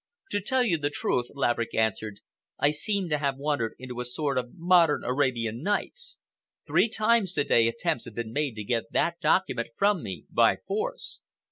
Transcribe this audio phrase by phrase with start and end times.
[0.31, 2.21] "To tell you the truth," Laverick answered,
[2.57, 6.17] "I seem to have wandered into a sort of modern Arabian Nights.
[6.65, 10.55] Three times to day attempts have been made to get that document from me by
[10.67, 11.21] force.